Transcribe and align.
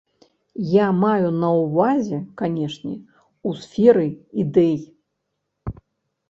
Я 0.67 0.85
маю 1.01 1.27
на 1.43 1.49
ўвазе, 1.57 2.19
канешне, 2.41 2.95
у 3.51 3.53
сферы 3.67 4.07
ідэй. 4.47 4.75